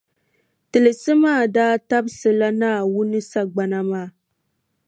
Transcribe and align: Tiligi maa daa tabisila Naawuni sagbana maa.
Tiligi 0.71 1.13
maa 1.21 1.43
daa 1.55 1.75
tabisila 1.89 2.47
Naawuni 2.59 3.19
sagbana 3.31 3.79
maa. 3.89 4.07